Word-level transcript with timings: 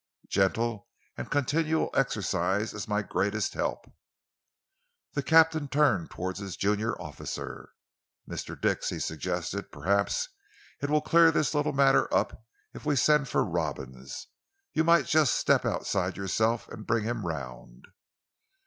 Gentle 0.29 0.89
and 1.15 1.29
continual 1.29 1.91
exercise 1.93 2.73
is 2.73 2.87
my 2.87 3.03
greatest 3.03 3.53
help." 3.53 3.85
The 5.13 5.21
captain 5.21 5.67
turned 5.67 6.09
towards 6.09 6.39
his 6.39 6.57
junior 6.57 6.99
officer. 6.99 7.73
"Mr. 8.27 8.59
Dix," 8.59 8.89
he 8.89 8.97
suggested, 8.97 9.71
"perhaps 9.71 10.29
it 10.81 10.89
will 10.89 11.01
clear 11.01 11.29
this 11.29 11.53
little 11.53 11.71
matter 11.73 12.11
up 12.11 12.43
if 12.73 12.83
we 12.83 12.95
send 12.95 13.29
for 13.29 13.45
Robins. 13.45 14.25
You 14.73 14.83
might 14.83 15.05
just 15.05 15.35
step 15.35 15.65
out 15.65 15.85
yourself 16.17 16.67
and 16.69 16.87
bring 16.87 17.03
him 17.03 17.23
round." 17.27 17.85